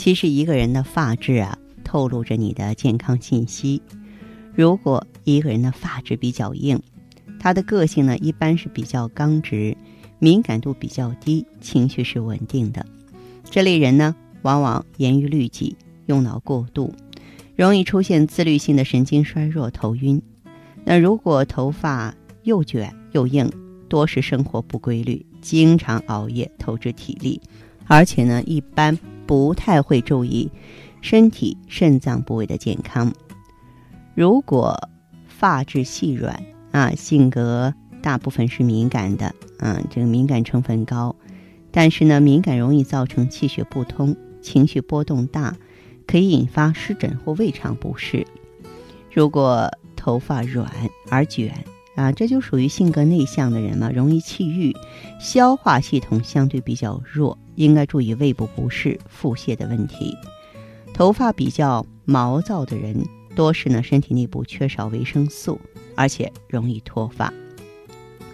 [0.00, 3.82] 其实一个人的发质啊，透露着你的健康信息。
[4.54, 6.80] 如果一个人的发质比较硬，
[7.38, 9.76] 他的个性呢一般是比较刚直，
[10.18, 12.86] 敏感度比较低，情绪是稳定的。
[13.44, 15.76] 这类人呢，往往严于律己，
[16.06, 16.94] 用脑过度，
[17.54, 20.22] 容易出现自律性的神经衰弱、头晕。
[20.82, 22.14] 那如果头发
[22.44, 23.52] 又卷又硬，
[23.86, 27.38] 多是生活不规律，经常熬夜，透支体力，
[27.84, 28.98] 而且呢，一般。
[29.30, 30.50] 不太会注意
[31.02, 33.14] 身体肾脏部位的健康。
[34.12, 34.76] 如果
[35.28, 41.14] 发质细软啊，性格大部分是敏感的啊，这个敏感成分高，
[41.70, 45.56] 但是呢，敏感容易造成气血不通，情绪波动大，
[46.08, 48.26] 可以引发湿疹或胃肠不适。
[49.12, 50.68] 如果头发软
[51.08, 51.54] 而卷
[51.94, 54.74] 啊，这就属于性格内向的人嘛，容易气郁，
[55.20, 57.38] 消化系统相对比较弱。
[57.64, 60.16] 应该注意胃部不适、腹泻的问题。
[60.94, 63.04] 头发比较毛躁的人，
[63.36, 65.60] 多是呢身体内部缺少维生素，
[65.94, 67.32] 而且容易脱发。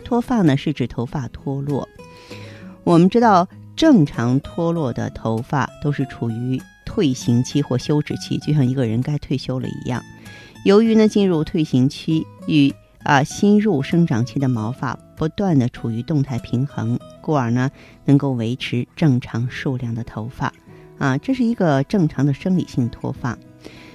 [0.04, 1.88] 脱发呢是指头发脱落。
[2.84, 10.00] 我们知道，正常脱落的头发都是处于退行期或休止期，就像一个人该退休了一样。
[10.64, 17.72] 由于呢进入退行期与啊，新入生长期的毛发不断的处于动态平衡，故而呢
[18.04, 20.52] 能够维持正常数量的头发，
[20.96, 23.36] 啊，这是一个正常的生理性脱发。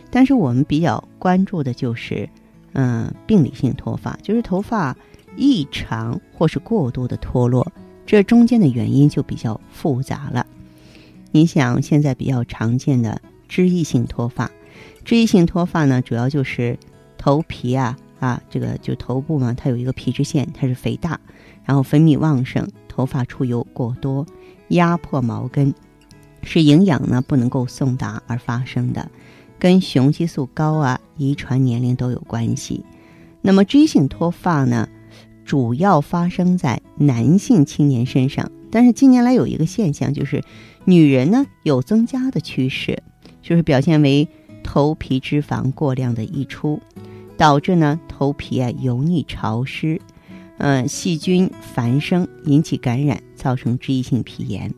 [0.09, 2.27] 但是我们比较关注的就是，
[2.73, 4.97] 嗯，病理性脱发，就是头发
[5.37, 7.71] 异常或是过度的脱落，
[8.05, 10.45] 这中间的原因就比较复杂了。
[11.31, 14.51] 你想，现在比较常见的脂溢性脱发，
[15.05, 16.77] 脂溢性脱发呢，主要就是
[17.17, 17.97] 头皮啊。
[18.19, 21.19] 啊，这个就头部嘛，它有一个皮脂腺，它是肥大，
[21.65, 22.69] 然后分泌旺盛，
[23.01, 24.23] 头发出油过多，
[24.67, 25.73] 压迫毛根，
[26.43, 29.09] 是营养呢不能够送达而发生的，
[29.57, 32.85] 跟雄激素高啊、遗传年龄都有关系。
[33.41, 34.87] 那么，脂性脱发呢，
[35.43, 40.43] 主要发生在男性青年身上，但是近年来有一个现象，就是
[40.85, 43.01] 女人呢有增加的趋势，
[43.41, 44.27] 就是表现为
[44.63, 46.79] 头皮脂肪过量的溢出。
[47.35, 49.99] 导致呢头皮啊油腻潮湿，
[50.63, 54.71] 嗯，细菌繁生引起感染，造成脂溢性皮炎。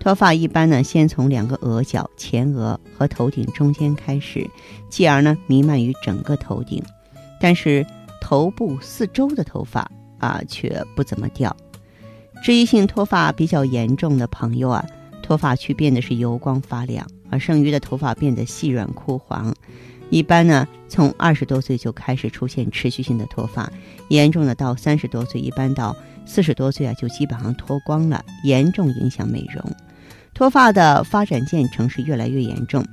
[0.00, 4.44] 脱发一般呢先从两个额角、前额和头顶中间开始，
[4.90, 6.82] 继而呢弥漫于整个头顶，
[7.40, 7.86] 但是
[8.20, 9.88] 头部四周的头发
[10.18, 11.56] 啊却不怎么掉。
[12.42, 14.84] 脂溢性脱发比较严重的朋友啊，
[15.22, 19.54] 脱发区变得是油光发亮，而剩余的头发变得细软枯黄。
[20.12, 23.72] 一般呢，从二十多岁就开始出现持续性的脱发，
[24.10, 25.96] 严重的到三十多岁，一般到
[26.26, 29.64] 四十多岁啊，就基本上脱光了，严重影响美容。
[30.34, 32.84] 脱发的发展进程是越来越严重。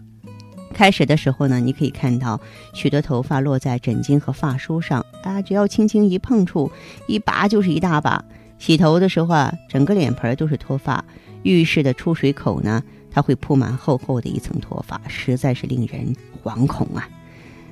[0.74, 2.40] 开始的时候呢，你可以看到
[2.74, 6.72] 许多头发落在枕巾和发梳上，啊，只要轻轻一碰触，
[7.06, 8.24] 一拔就是一大把。
[8.58, 11.04] 洗头的时候啊，整个脸盆都是脱发。
[11.44, 12.82] 浴室的出水口呢？
[13.12, 17.10] 它会铺满厚厚的一层脱发，实在是令人惶恐啊！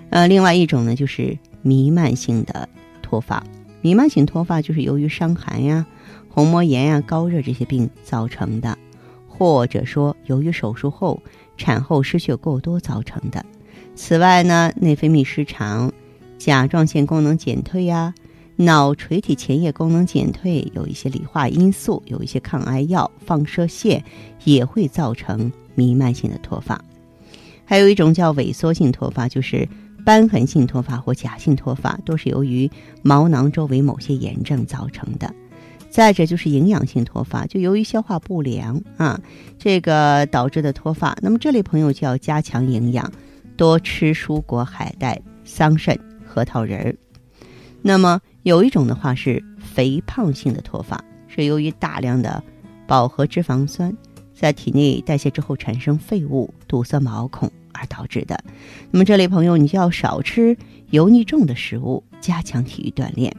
[0.09, 2.67] 呃，另外一种呢，就是弥漫性的
[3.01, 3.43] 脱发。
[3.81, 5.85] 弥漫性脱发就是由于伤寒呀、
[6.29, 8.77] 虹膜炎呀、高热这些病造成的，
[9.27, 11.21] 或者说由于手术后、
[11.57, 13.45] 产后失血过多造成的。
[13.95, 15.91] 此外呢，内分泌失常、
[16.37, 18.13] 甲状腺功能减退呀。
[18.59, 24.03] 脑垂体前叶功能减退，有一些理化因素，有一些抗癌药、放射线
[24.45, 26.83] 也会造成弥漫性的脱发。
[27.69, 29.67] 还有一种叫萎缩性脱发，就是
[30.05, 32.71] 瘢痕性脱发或假性脱发，都是由于
[33.03, 35.31] 毛囊周围某些炎症造成的。
[35.89, 39.19] 再者就是营养性脱发，就由于消化不良啊，
[39.57, 41.17] 这个导致的脱发。
[41.21, 43.11] 那么这类朋友就要加强营养，
[43.57, 46.95] 多吃蔬果、海带、桑葚、核桃仁儿。
[47.81, 52.41] 那么有一种的话是肥胖性的脱发，是由于大量的
[52.85, 53.93] 饱和脂肪酸
[54.39, 58.43] 在体内代谢之后产生废物，堵塞毛孔而导致的。
[58.91, 60.55] 那么这类朋友，你就要少吃
[60.91, 63.35] 油腻重的食物，加强体育锻炼。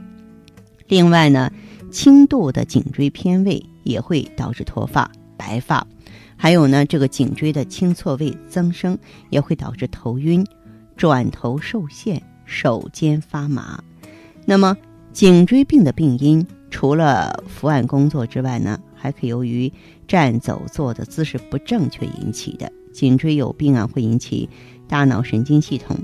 [0.89, 1.53] 另外呢，
[1.91, 5.87] 轻度的颈椎偏位也会导致脱发、白发，
[6.37, 8.99] 还有呢，这个颈椎的轻错位增生
[9.31, 10.45] 也会导致头晕、
[10.97, 13.83] 转头受限、手肩发麻。
[14.45, 14.77] 那么，
[15.13, 19.73] 颈椎病的病因除了伏案工作之外呢，还可以由于
[20.07, 22.71] 站、走、坐的姿势不正确引起的。
[22.93, 24.49] 颈椎有病啊，会引起
[24.89, 25.97] 大脑神经系统、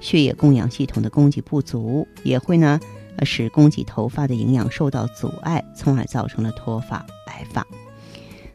[0.00, 2.78] 血液供氧系统的供给不足，也会呢，
[3.22, 7.66] 使供给头发的营养受到阻碍，从而造成了脱发、白发。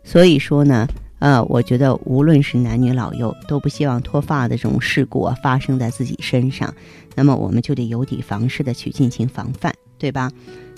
[0.03, 0.87] 所以说呢。
[1.21, 6.73] 呃，我觉得无论是男女老幼，都不希望脱发的这种事故啊发生在自己身上。
[7.13, 10.31] 那么我们就得有的防事的去进行防范，对吧？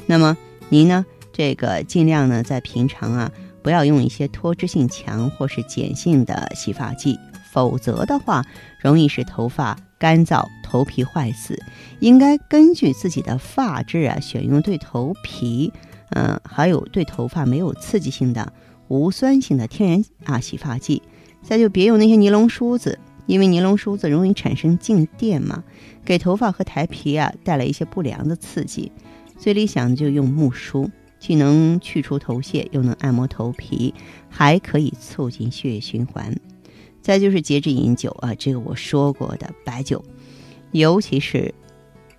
[0.08, 0.36] 那么
[0.69, 3.31] 您呢，这个尽量呢在平常啊
[3.62, 7.18] 不要用一些脱脂性强或是碱性的洗发剂，
[7.51, 8.45] 否则的话
[8.81, 11.62] 容易使头发干燥、头皮坏死。
[12.00, 15.72] 应该根据自己的发质啊，选用对头皮，
[16.12, 18.51] 嗯，还有对头发没有刺激性的。
[18.88, 21.01] 无酸性的天然啊洗发剂，
[21.42, 25.63] 再就别用那些尼龙梳子，因为尼龙梳子容易产生静电嘛，
[26.04, 28.92] 给头发和台皮啊带来一些不良的刺激。
[29.38, 30.89] 最理想的就用木梳，
[31.22, 33.94] 既能去除头屑，又能按摩头皮，
[34.28, 36.36] 还可以促进血液循环。
[37.02, 40.04] 再就是节制饮酒啊，这个我说过的白酒，
[40.72, 41.54] 尤其是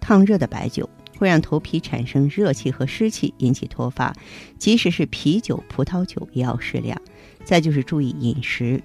[0.01, 0.89] 烫热的白酒。
[1.19, 4.13] 会让头皮产生热气和湿气，引起脱发。
[4.59, 7.01] 即使是啤酒、葡萄酒也要适量。
[7.45, 8.83] 再就是注意饮食，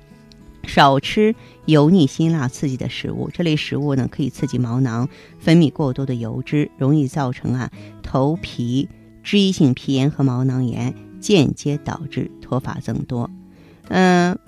[0.64, 1.34] 少吃
[1.66, 3.28] 油腻、辛辣、刺激的食物。
[3.34, 5.10] 这类食物呢，可以刺激毛囊
[5.40, 7.72] 分泌过多的油脂，容易造成啊
[8.04, 8.88] 头皮
[9.28, 13.30] 脂溢性皮炎和毛囊炎，间接导致脱发增多。
[13.90, 14.40] 嗯，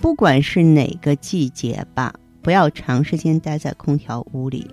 [0.00, 2.12] 不管是哪个季节吧，
[2.42, 4.68] 不要长时间待在空调屋里。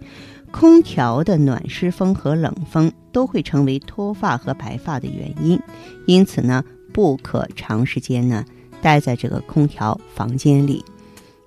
[0.51, 5.59] 空调的暖湿风和冷风都会成为脱发和白发的原因，
[6.07, 8.44] 因此呢，不可长时间呢
[8.81, 10.83] 待在这个空调房间里。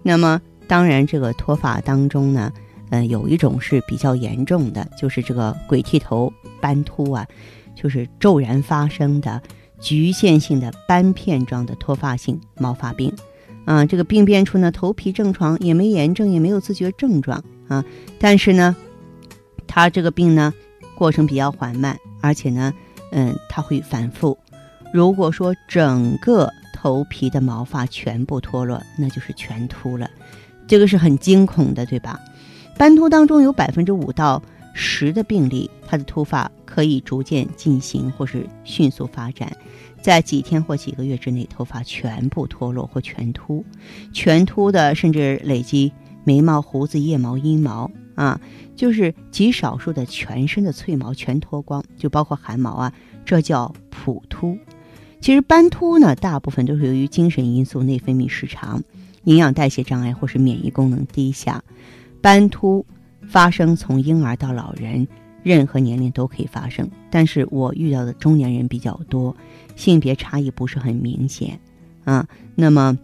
[0.04, 2.52] 那么，当然，这个脱发当中呢，
[2.90, 7.26] 嗯，有一种是比较严重的，就是这个鬼剃头、斑秃啊，
[7.80, 9.40] 就是骤然发生的
[9.78, 13.14] 局限性的斑片状的脱发性毛发病。
[13.64, 17.84] 啊，这个病变处呢，头皮正常，也没炎症，也没有自觉症状啊，
[18.18, 18.74] 但是呢。
[19.70, 20.52] 他这个病呢，
[20.96, 22.72] 过程比较缓慢，而且呢，
[23.12, 24.36] 嗯，它会反复。
[24.94, 30.10] 如果说整个头皮的毛发全部脱落，那就是全秃了，
[30.66, 32.18] 这个是很惊恐的，对吧？
[32.78, 34.42] 斑秃当中有百分之五到
[34.72, 39.50] 十的病例，它的秃发可以逐渐进行或是迅速发展，
[40.02, 43.64] 在几天或几个月之内，头发全部脱落或全秃，
[44.12, 45.90] 全秃的甚至累积
[46.24, 47.90] 眉毛、胡子、腋毛、阴毛。
[48.14, 48.40] 啊，
[48.74, 52.92] 就是极少数的全身的脆毛全脱光，就包括汗毛啊，
[53.24, 54.58] 这叫普秃。
[55.20, 58.82] 其实斑秃呢，大部分都是由于精神因素、内分泌失常、
[59.22, 61.62] 营养代谢障碍或是免疫功能低下。
[62.20, 62.84] 斑秃
[63.28, 65.06] 发生从婴儿到老人，
[65.42, 69.36] 任何年龄都可以发生，但是我遇到的中年人比较多，
[69.76, 71.58] 性别差异不是很明显。
[72.04, 72.98] 啊，那么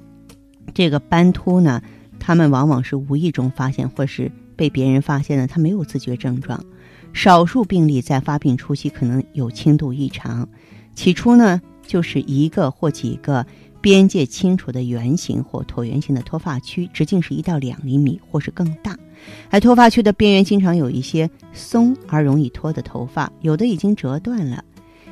[0.73, 1.83] 这个斑秃呢，
[2.19, 4.31] 他们往往是无意中发现或是。
[4.57, 6.65] 被别人发现的，他没有自觉症状。
[7.13, 10.49] 少数病例在发病初期可能有轻度异常，
[10.95, 13.45] 起初呢就是一个或几个
[13.81, 18.97] 边界清楚的圆形或椭圆形的脱发区，直径是一到两厘米或是更大。
[19.51, 24.65] 而脱发区的边缘经常有一些松而容易脱的头发，有的已经折断了。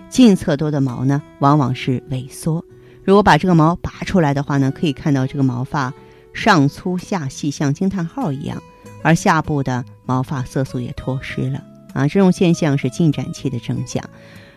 [0.08, 2.64] 近侧多的毛呢，往往是萎缩。
[3.04, 5.92] 如果把这个毛拔出来的话呢，可以看到这个毛发
[6.32, 8.62] 上粗下细，像惊叹号一样。
[9.02, 14.04] 而下部的毛发色素也脱失了啊，这种现象是进展期的征象。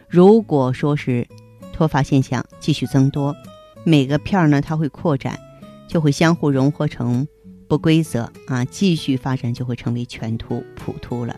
[0.08, 1.28] 如果说是
[1.74, 3.36] 脱发现象继续增多，
[3.84, 5.40] 每个片儿呢它会扩展，
[5.88, 7.28] 就会相互融合成
[7.68, 11.36] 不规则啊，继续发展就会成为全秃、普秃了。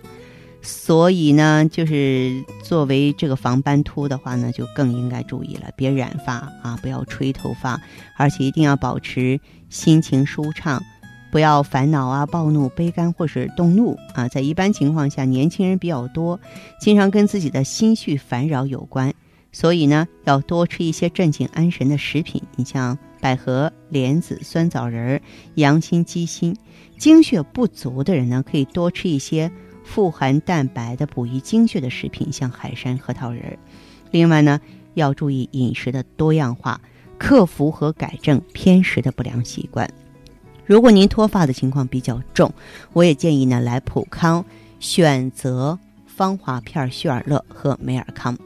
[0.62, 7.79] 所以呢，就是作为这个防斑秃的话呢，就更应该注意了，别染发啊，不要吹头发，
[8.17, 10.81] 而且一定要保持心情舒畅。
[11.29, 16.39] 不要烦恼啊、暴怒、悲干或是动怒啊，在一般情况下，年轻人比较多，
[16.79, 19.13] 经常跟自己的心绪烦扰有关，
[19.51, 22.41] 所以呢，要多吃一些镇静安神的食品。
[22.55, 25.21] 你像百合、莲子、酸枣仁、
[25.55, 26.55] 羊心、鸡心。
[26.97, 29.51] 精血不足的人呢，可以多吃一些
[29.83, 33.57] 富含蛋白的补益精血的食品，像海参、核桃仁。
[34.12, 34.59] 另外呢，
[34.95, 36.81] 要注意饮食的多样化，
[37.17, 39.88] 克服和改正偏食的不良习惯。
[40.65, 42.51] 如果您脱发的情况比较重，
[42.93, 44.43] 我也建议呢来普康
[44.79, 48.38] 选择芳华片、旭尔乐和美尔康。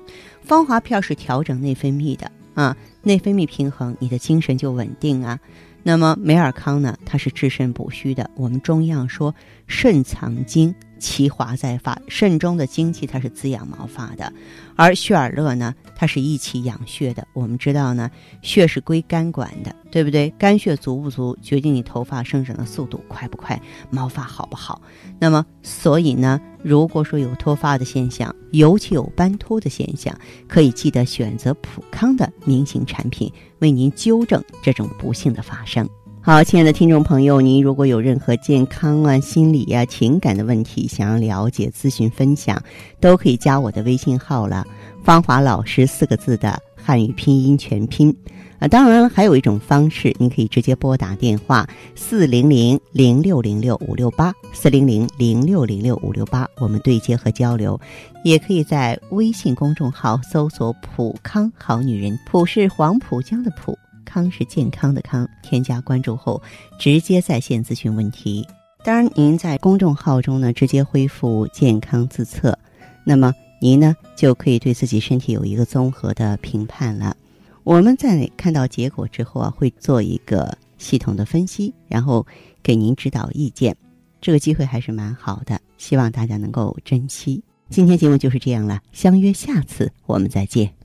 [0.44, 5.40] 芳华片是调整内分泌的啊，内分泌平衡，你的精神就稳定啊。
[5.84, 8.30] 那么美尔康呢，它是治肾补虚的。
[8.36, 9.34] 我们中药说
[9.68, 10.74] 肾藏精。
[11.02, 14.32] 其华在发，肾中的精气它是滋养毛发的，
[14.76, 17.28] 而血尔乐呢，它是益气养血的。
[17.34, 18.10] 我们知道呢，
[18.44, 20.30] 血是归肝管的，对不对？
[20.38, 24.80] 肝血足不足，决定你头发生长的速度快不快，毛发好不好。
[25.20, 30.16] 那么，所以呢，如果说有脱发的现象，尤其有斑秃的现象，
[30.48, 35.90] 可以记得选择普康的明星产品，为您纠正这种不幸的发生。
[36.24, 42.62] 好，亲爱的听众朋友，您如果有任何健康啊、心理呀、情感的问题，想要了解、咨询、分享，
[43.00, 44.64] 都可以加我的微信号了。
[45.04, 48.16] 芳华老师四个字的汉语拼音全拼
[48.60, 48.68] 啊。
[48.68, 57.82] 当然了，还有一种方式，您可以直接拨打电话四零零零六零六五六八四零零零六零六五六八，我们对接和交流。
[58.24, 63.76] 也可以在微信公众号搜索“普康好女人”，普是黄浦江的浦。
[64.12, 66.42] 康是健康的康，添加关注后
[66.78, 68.46] 直接在线咨询问题。
[68.84, 72.58] 当然，您在公众号中呢直接恢复健康自测，
[73.06, 77.16] 那么您呢就可以对自己身体有一个综合的评判了。
[77.64, 82.26] 我们在看到结果之后啊，会做一个系统的分析，然后
[82.62, 83.76] 给您指导意见。
[84.20, 87.42] 这个机会还是蛮好的，希望大家能够珍惜。
[87.70, 90.81] 今天节目就是这样了，相约下次我们再见。